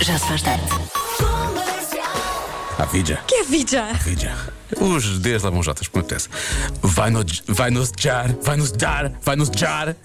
[0.00, 0.64] Já se faz tarde.
[2.78, 3.20] A vida.
[3.26, 3.92] Que é vida?
[4.04, 4.36] Vida.
[4.80, 6.28] Os Ds levam Jotas, como acontece.
[6.82, 9.96] Vai, no, vai nos jar, vai nos dar, vai nos jar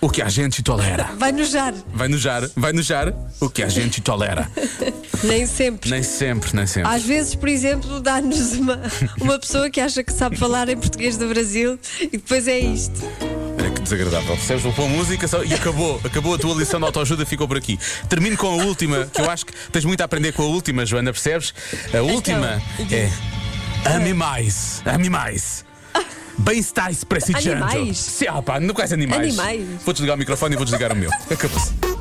[0.00, 1.10] o que a gente tolera.
[1.18, 1.74] Vai nojar.
[1.92, 4.50] Vai nos jar, vai nos jar o que a gente tolera.
[5.24, 5.90] Nem sempre.
[5.90, 6.90] Nem sempre, nem sempre.
[6.90, 8.80] Às vezes, por exemplo, dá-nos uma,
[9.20, 13.00] uma pessoa que acha que sabe falar em português do Brasil e depois é isto.
[13.82, 14.34] Que desagradável.
[14.36, 16.00] Recebes uma boa música só- e acabou.
[16.04, 17.78] Acabou a tua lição de autoajuda, ficou por aqui.
[18.08, 20.86] Termino com a última, que eu acho que tens muito a aprender com a última,
[20.86, 21.52] Joana, percebes?
[21.92, 23.10] A última é.
[23.94, 25.64] Ame mais, ame mais.
[26.38, 27.62] Bem-estar precisando.
[27.64, 27.98] Animais?
[27.98, 29.38] Sim, ah, pá, não quais animais.
[29.38, 29.66] Animais.
[29.84, 31.10] Vou desligar o microfone e vou desligar o meu.
[31.30, 31.91] Acabou-se.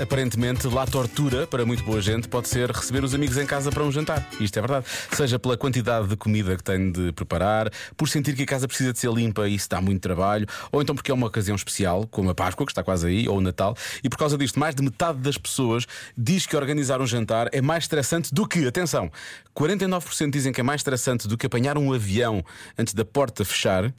[0.00, 3.82] Aparentemente, lá tortura para muito boa gente pode ser receber os amigos em casa para
[3.82, 4.24] um jantar.
[4.38, 4.86] Isto é verdade.
[5.10, 8.92] Seja pela quantidade de comida que tem de preparar, por sentir que a casa precisa
[8.92, 12.06] de ser limpa e isso dá muito trabalho, ou então porque é uma ocasião especial,
[12.06, 14.74] como a Páscoa, que está quase aí, ou o Natal, e por causa disto, mais
[14.74, 15.84] de metade das pessoas
[16.16, 19.10] diz que organizar um jantar é mais estressante do que, atenção,
[19.54, 22.44] 49% dizem que é mais estressante do que apanhar um avião
[22.78, 23.92] antes da porta fechar.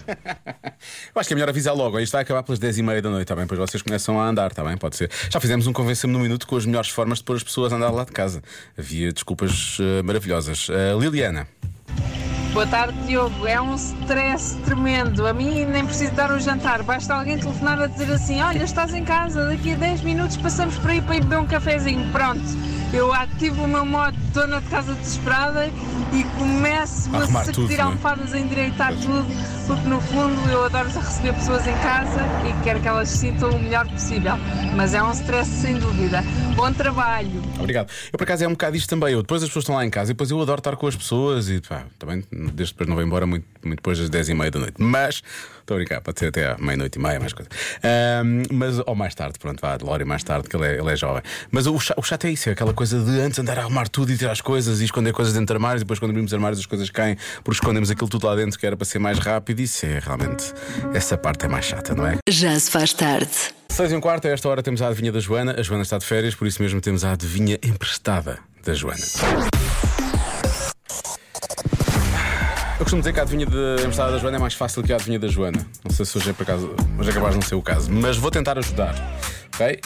[1.14, 2.00] Eu acho que é melhor avisar logo.
[2.00, 3.44] Isto vai acabar pelas 10 e meia da noite, está bem?
[3.44, 4.78] Depois vocês começam a andar, está bem?
[4.78, 5.10] Pode ser.
[5.28, 7.76] Já fizemos um convença-me no minuto com as melhores formas de pôr as pessoas a
[7.76, 8.42] andar lá de casa.
[8.78, 10.70] Havia desculpas eh, maravilhosas.
[10.70, 11.46] Uh, Liliana.
[12.54, 13.46] Boa tarde, Diogo.
[13.46, 15.26] É um stress tremendo.
[15.26, 16.82] A mim nem preciso dar o jantar.
[16.82, 20.78] Basta alguém telefonar a dizer assim: Olha, estás em casa, daqui a 10 minutos passamos
[20.78, 22.10] por aí para ir beber um cafezinho.
[22.10, 22.75] Pronto.
[22.92, 25.66] Eu ativo o meu modo de dona de casa desesperada
[26.12, 27.82] e começo A a, sacudir né?
[27.82, 29.26] almofadas a endireitar tudo,
[29.66, 33.50] porque no fundo eu adoro receber pessoas em casa e quero que elas se sintam
[33.50, 34.34] o melhor possível.
[34.76, 36.22] Mas é um stress sem dúvida.
[36.54, 37.42] Bom trabalho.
[37.58, 37.90] Obrigado.
[38.12, 39.12] Eu por acaso é um bocado isto também.
[39.12, 40.96] Eu, depois as pessoas estão lá em casa e depois eu adoro estar com as
[40.96, 44.34] pessoas e pá, também desde depois não vou embora muito, muito depois das 10 e
[44.34, 44.74] meia da noite.
[44.78, 45.22] Mas
[45.60, 47.50] estou a brincar, pode ser até à meia-noite e meia, mais coisa.
[47.82, 50.96] Ahm, mas, ou mais tarde, pronto, vá, Lori mais tarde, que ele é, ele é
[50.96, 51.22] jovem.
[51.50, 54.12] Mas o, o chato é isso, é aquela coisa de antes andar a arrumar tudo
[54.12, 56.60] e tirar as coisas e esconder coisas dentro de armários, e depois quando abrimos armários
[56.60, 59.60] as coisas caem porque escondemos aquilo tudo lá dentro que era para ser mais rápido.
[59.60, 60.52] Isso é realmente.
[60.94, 62.18] Essa parte é mais chata, não é?
[62.28, 63.30] Já se faz tarde.
[63.70, 65.56] Seis e um quarto, a esta hora temos a adivinha da Joana.
[65.58, 69.00] A Joana está de férias, por isso mesmo temos a adivinha emprestada da Joana.
[72.78, 74.96] Eu costumo dizer que a adivinha de emprestada da Joana é mais fácil que a
[74.96, 75.66] adivinha da Joana.
[75.82, 77.90] Não sei se hoje é por acaso, hoje é capaz de não ser o caso,
[77.90, 78.94] mas vou tentar ajudar,
[79.54, 79.80] ok?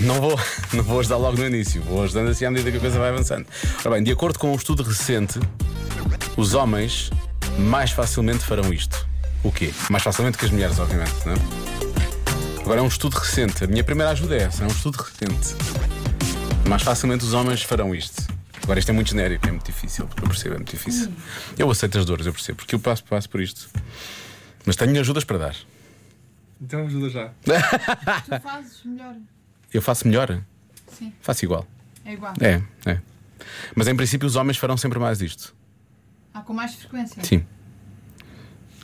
[0.00, 0.38] Não vou,
[0.72, 3.10] não vou ajudar logo no início, vou ajudando assim à medida que a coisa vai
[3.10, 3.46] avançando.
[3.80, 5.38] Ora bem, de acordo com um estudo recente,
[6.36, 7.10] os homens
[7.58, 9.06] mais facilmente farão isto.
[9.42, 9.72] O quê?
[9.90, 11.66] Mais facilmente que as mulheres, obviamente, não é?
[12.60, 13.64] Agora é um estudo recente.
[13.64, 15.54] A minha primeira ajuda é essa, é um estudo recente.
[16.68, 18.26] Mais facilmente os homens farão isto.
[18.62, 21.12] Agora isto é muito genérico, é muito difícil, porque eu percebo, é muito difícil.
[21.56, 23.70] Eu aceito as dores, eu percebo, porque eu passo, passo por isto.
[24.64, 25.56] Mas tenho ajudas para dar.
[26.60, 27.28] Então ajuda já.
[28.24, 29.14] Tu fazes melhor.
[29.76, 30.40] Eu faço melhor?
[30.98, 31.12] Sim.
[31.20, 31.66] Faço igual.
[32.02, 32.32] É igual.
[32.40, 32.98] É, é.
[33.74, 35.54] Mas em princípio os homens farão sempre mais disto.
[36.32, 37.22] Ah, com mais frequência.
[37.22, 37.44] Sim.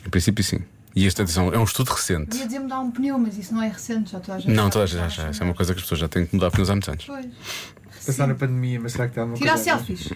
[0.05, 0.59] Em princípio sim.
[0.95, 2.37] E esta atenção, é um estudo recente.
[2.37, 4.69] Ia dizer mudar um pneu, mas isso não é recente, já toda a gente Não,
[4.69, 5.27] toda a gente já, já.
[5.29, 7.05] Essa é uma coisa que as pessoas já têm que mudar pneus há muitos anos.
[7.05, 7.25] Pois.
[8.05, 9.75] Pensar na pandemia, mas será que tem alguma Tirar coisa?
[9.77, 9.85] ver?
[9.87, 10.13] selfies.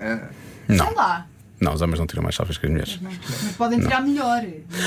[0.00, 0.30] Ah,
[0.68, 0.86] Não.
[0.86, 1.27] Sei lá.
[1.60, 2.98] Não, os homens não tiram mais selfies que as mulheres.
[3.02, 4.42] Mas podem tirar melhor.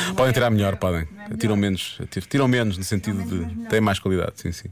[0.07, 1.07] Não Podem é- tirar melhor, podem.
[1.11, 1.37] não é.
[1.37, 3.65] Tiram menos, tir- tiram menos no sentido menos, de.
[3.67, 4.69] têm mais qualidade, sim, sim.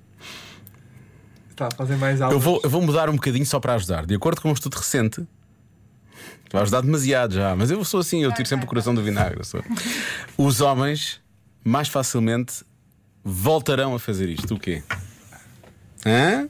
[1.56, 2.42] tá, fazem mais Eu aulas.
[2.44, 4.06] vou, eu vou mudar um bocadinho só para ajudar.
[4.06, 5.28] De acordo com um estudo recente,
[6.51, 9.40] vai ajudar demasiado já, mas eu sou assim, eu tiro sempre o coração do vinagre.
[9.40, 9.62] eu sou.
[10.38, 11.19] Os homens
[11.66, 12.63] mais facilmente
[13.24, 14.56] voltarão a fazer isto.
[14.56, 14.81] O quê?
[16.06, 16.48] Hã?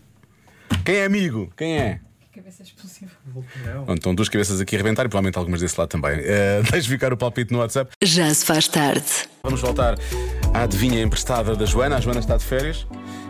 [0.85, 1.51] Quem é amigo?
[1.57, 2.01] Quem é?
[2.49, 3.11] Cabeça explosiva.
[3.85, 6.19] Bom, Estão duas cabeças aqui a arrebentar e provavelmente algumas desse lado também.
[6.29, 7.91] Uh, deixe ficar o palpite no WhatsApp.
[8.01, 9.05] Já se faz tarde.
[9.43, 9.95] Vamos voltar
[10.53, 11.97] à adivinha emprestada da Joana.
[11.97, 12.87] A Joana está de férias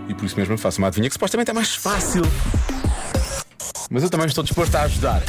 [0.07, 2.21] e por isso mesmo faço uma adivinha que supostamente é mais fácil.
[3.89, 5.23] Mas eu também estou disposto a ajudar.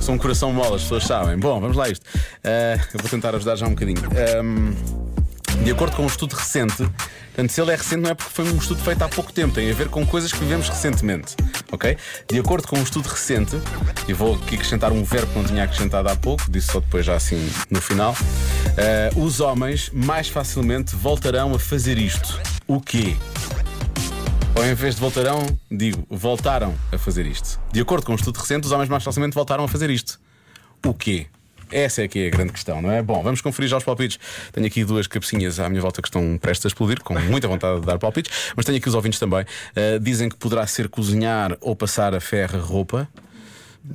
[0.00, 1.38] Sou um coração mole, as pessoas sabem.
[1.38, 2.04] Bom, vamos lá a isto.
[2.04, 4.02] Uh, eu vou tentar ajudar já um bocadinho.
[4.42, 4.74] Um,
[5.62, 8.44] de acordo com um estudo recente, portanto, se ele é recente, não é porque foi
[8.44, 11.34] um estudo feito há pouco tempo, tem a ver com coisas que vivemos recentemente.
[11.72, 11.96] Ok?
[12.30, 13.56] De acordo com um estudo recente,
[14.06, 17.06] e vou aqui acrescentar um verbo que não tinha acrescentado há pouco, disse só depois
[17.06, 18.12] já assim no final.
[18.12, 22.40] uh, os homens mais facilmente voltarão a fazer isto.
[22.66, 23.16] O quê?
[24.56, 27.60] Ou em vez de voltarão, digo, voltaram a fazer isto.
[27.72, 30.20] De acordo com um estudo recente, os homens mais facilmente voltaram a fazer isto.
[30.84, 31.26] O quê?
[31.70, 33.02] Essa é que é a grande questão, não é?
[33.02, 34.18] Bom, vamos conferir já os palpites.
[34.52, 37.80] Tenho aqui duas cabecinhas à minha volta que estão prestes a explodir, com muita vontade
[37.80, 39.42] de dar palpites, mas tenho aqui os ouvintes também.
[39.42, 43.08] Uh, dizem que poderá ser cozinhar ou passar a ferro roupa.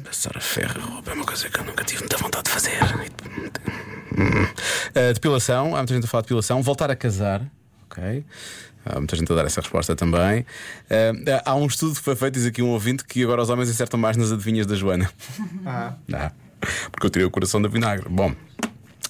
[0.04, 2.80] Passar a ferro roupa é uma coisa que eu nunca tive muita vontade de fazer.
[4.12, 6.62] Uh, depilação, há muita gente a falar de depilação.
[6.62, 7.42] Voltar a casar,
[7.89, 8.25] ok?
[8.86, 10.42] Há muita gente a dar essa resposta também.
[10.42, 13.69] Uh, há um estudo que foi feito, diz aqui um ouvinte, que agora os homens
[13.69, 15.10] acertam mais nas adivinhas da Joana.
[15.66, 16.31] Ah, Dá.
[16.91, 18.07] Porque eu tirei o coração da vinagre.
[18.09, 18.33] Bom,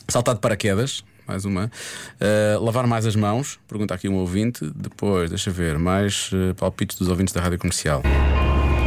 [0.07, 1.65] saltar de paraquedas, mais uma.
[2.19, 4.69] Uh, lavar mais as mãos, pergunta aqui um ouvinte.
[4.75, 8.01] Depois, deixa ver, mais uh, palpites dos ouvintes da rádio comercial.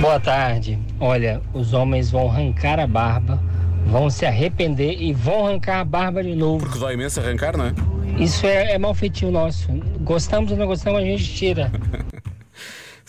[0.00, 0.78] Boa tarde.
[0.98, 3.40] Olha, os homens vão arrancar a barba,
[3.86, 6.64] vão se arrepender e vão arrancar a barba de novo.
[6.64, 7.74] Porque dói imenso arrancar, não é?
[8.18, 9.68] Isso é, é mal feitio nosso.
[10.00, 11.70] Gostamos ou não gostamos, a gente tira.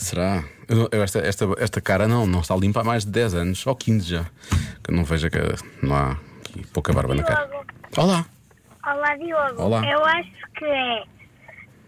[0.04, 0.44] Será?
[0.68, 3.74] Eu esta, esta, esta cara não, não está limpa há mais de 10 anos, ou
[3.74, 4.26] 15 já.
[4.84, 5.40] Que não vejo que
[5.82, 7.50] não há aqui pouca barba na cara.
[7.98, 8.26] Olá!
[8.86, 9.62] Olá, Diogo.
[9.62, 9.90] Olá.
[9.90, 11.04] Eu acho que é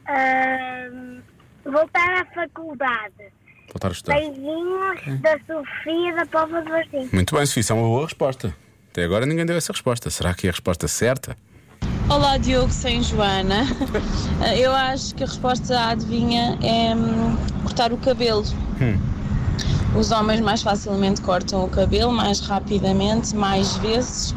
[0.08, 1.20] ahm,
[1.66, 3.34] voltar à faculdade.
[3.68, 4.16] Voltar a estudar.
[4.16, 7.10] Beijinhos da Sofia da Pova do Varzim.
[7.12, 8.56] Muito bem, Sofia, isso é uma boa resposta.
[8.92, 10.10] Até agora ninguém deu essa resposta.
[10.10, 11.36] Será que é a resposta certa?
[12.08, 13.66] Olá Diogo, sem Joana.
[14.56, 18.44] Eu acho que a resposta à adivinha é hum, cortar o cabelo.
[19.98, 24.36] Os homens mais facilmente cortam o cabelo, mais rapidamente, mais vezes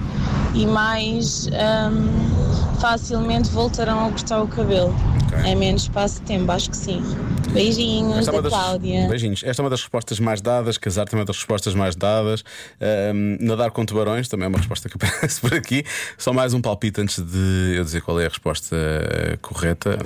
[0.54, 4.94] e mais hum, facilmente voltarão a cortar o cabelo.
[5.26, 5.50] Ok.
[5.50, 7.02] É menos espaço de tempo, acho que sim.
[7.52, 9.08] Beijinhos Esta é da uma das- Cláudia.
[9.08, 9.42] Beijinhos.
[9.44, 10.78] Esta é uma das respostas mais dadas.
[10.78, 12.44] Casar também é uma das respostas mais dadas.
[12.80, 15.84] Ahm, nadar com tubarões também é uma resposta que aparece por aqui.
[16.16, 19.98] Só mais um palpite antes de eu dizer qual é a resposta eh, correta.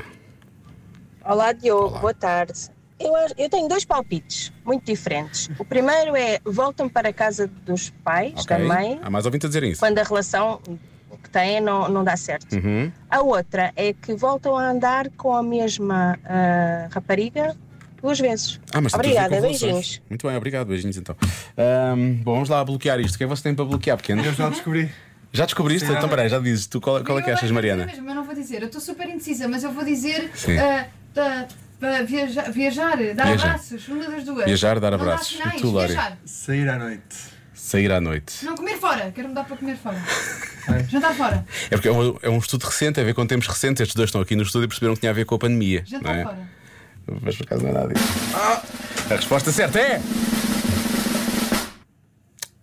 [1.24, 1.98] Olá, Diogo, Olá.
[2.00, 2.70] boa tarde.
[2.98, 5.50] Eu, eu tenho dois palpites muito diferentes.
[5.58, 8.56] O primeiro é voltam para a casa dos pais, Ok?
[8.56, 9.80] da mãe, Há mais ouvintes a dizerem isso.
[9.80, 10.60] quando a relação
[11.18, 12.52] que têm não, não dá certo.
[12.54, 12.90] Uhum.
[13.10, 17.56] A outra é que voltam a andar com a mesma ah, rapariga
[18.00, 18.60] duas vezes.
[18.72, 20.00] Ah, mas Obrigada, beijinhos.
[20.10, 20.66] Muito bem, obrigado.
[20.68, 21.16] Beijinhos então.
[21.56, 23.14] Ahm, bom, vamos lá bloquear isto.
[23.14, 24.24] O que é que você tem para bloquear, pequeno?
[24.24, 24.90] eu já descobri.
[25.32, 25.88] Já descobriste?
[25.88, 25.94] Sim.
[25.96, 26.66] então, peraí, já dizes.
[26.66, 27.86] Tu, qual, qual é que achas, Mariana?
[27.86, 30.30] dizer mesmo, eu não vou dizer, eu estou super indecisa, mas eu vou dizer
[31.16, 33.48] ah, viajar, viajar, dar Viajar.
[33.48, 34.44] abraços, uma das duas.
[34.44, 35.28] Viajar, dar Não dá abraços.
[35.36, 35.88] sinais, E tu, Lória?
[35.94, 36.18] viajar.
[36.24, 37.16] Sair à noite.
[37.72, 38.44] Sair à noite.
[38.44, 39.96] Não comer fora, quero mudar para comer fora.
[40.68, 40.84] Ai.
[40.90, 43.48] Jantar fora, É porque é um, é um estudo recente, tem a ver com tempos
[43.48, 43.80] recentes.
[43.80, 45.82] Estes dois estão aqui no estúdio e perceberam que tinha a ver com a pandemia.
[45.86, 46.22] jantar é?
[46.22, 46.50] fora.
[47.22, 48.06] Mas por acaso não é nada disso.
[48.34, 48.62] Ah!
[49.10, 50.02] A resposta certa é.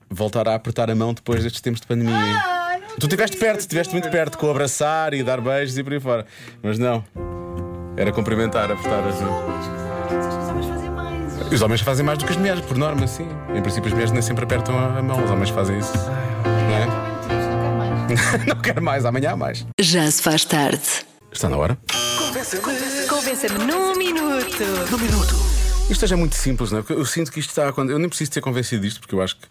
[0.07, 2.13] Voltar a apertar a mão depois destes tempos de pandemia.
[2.15, 5.91] Ah, não tu estiveste perto, estiveste muito perto com abraçar e dar beijos e por
[5.91, 6.23] aí fora.
[6.61, 7.03] Mas não.
[7.97, 9.88] Era cumprimentar, apertar as mãos.
[11.51, 13.27] E Os homens fazem mais do que as mulheres, por norma, sim.
[13.55, 15.91] Em princípio, as mulheres nem sempre apertam a mão, os homens fazem isso.
[15.95, 16.85] Não é?
[16.85, 18.45] Não quero mais.
[18.45, 19.65] Não quero mais, amanhã há mais.
[19.79, 20.87] Já se faz tarde.
[21.31, 21.77] Está na hora?
[23.09, 25.35] Convença-me num minuto.
[25.89, 26.81] Isto hoje é muito simples, não é?
[26.83, 27.93] Porque eu sinto que isto está a acontecer.
[27.95, 29.47] Eu nem preciso ter convencido disto, porque eu acho que,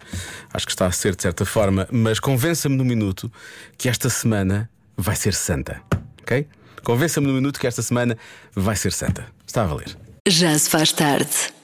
[0.53, 3.29] acho que está a ser de certa forma, mas convença-me no minuto
[3.77, 5.81] que esta semana vai ser santa.
[6.21, 6.47] Ok?
[6.81, 8.17] Convença-me no minuto que esta semana
[8.55, 9.25] vai ser santa.
[9.45, 9.97] Está a valer.
[10.25, 11.58] Já se faz tarde.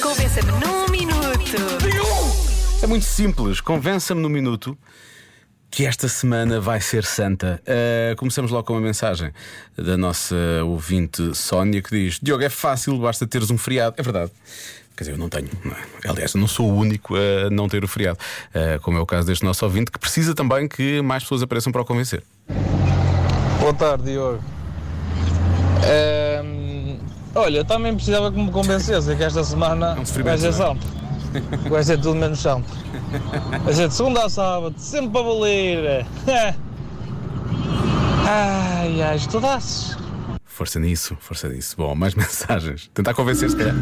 [0.00, 1.56] Convença-me num minuto.
[2.82, 3.60] É muito simples.
[3.60, 4.76] Convença-me no minuto
[5.70, 7.62] que esta semana vai ser santa.
[7.62, 9.32] Uh, começamos logo com uma mensagem
[9.76, 13.94] da nossa ouvinte Sónia que diz: Diogo, é fácil, basta teres um feriado.
[13.98, 14.30] É verdade.
[14.96, 15.48] Quer dizer, eu não tenho.
[15.64, 16.08] Não é?
[16.08, 18.18] Aliás, eu não sou o único a não ter o feriado.
[18.54, 21.72] Uh, como é o caso deste nosso ouvinte, que precisa também que mais pessoas apareçam
[21.72, 22.22] para o convencer.
[23.58, 24.44] Boa tarde, Diogo.
[25.84, 26.21] Ehm,
[27.34, 30.52] Olha, eu também precisava que me convencesse que esta semana é um vai ser é?
[30.52, 30.86] santo,
[31.68, 32.68] Vai ser tudo menos santo,
[33.64, 36.06] Vai ser de segunda a sábado, sempre para valer.
[38.24, 39.96] Ai, ai, estudasses.
[40.44, 41.74] Força nisso, força nisso.
[41.76, 42.88] Bom, mais mensagens.
[42.94, 43.74] Tentar convencer, se calhar.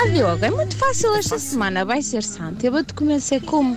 [0.00, 2.64] Ah, Diogo, é muito fácil esta semana, vai ser santo.
[2.64, 3.76] Eu vou-te convencer como?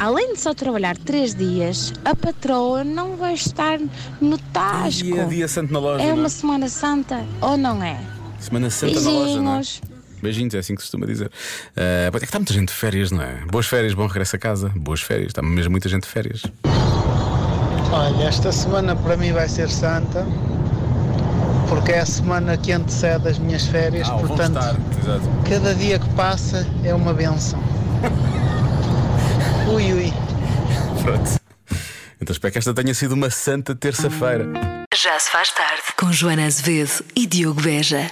[0.00, 3.78] Além de só trabalhar três dias, a patroa não vai estar
[4.18, 5.04] no tasco.
[5.04, 6.02] Dia, dia santo na loja.
[6.02, 8.00] É não uma semana santa ou não é?
[8.38, 9.54] Semana Santa na loja, não é?
[9.56, 9.82] Beijinhos.
[10.22, 11.30] Beijinhos, é assim que se costuma dizer.
[12.10, 13.44] Pois é que está muita gente de férias, não é?
[13.50, 14.72] Boas férias, bom regresso a casa.
[14.74, 16.42] Boas férias, está mesmo muita gente de férias.
[17.92, 20.26] Olha, esta semana para mim vai ser santa,
[21.68, 24.76] porque é a semana que antecede as minhas férias, Ah, portanto, estar,
[25.46, 27.60] cada dia que passa é uma benção.
[29.70, 30.12] Ui, ui.
[31.02, 31.30] Pronto.
[32.20, 34.46] Então espero que esta tenha sido uma santa terça-feira.
[34.94, 35.82] Já se faz tarde.
[35.96, 38.10] Com Joana Azevedo e Diogo Beja.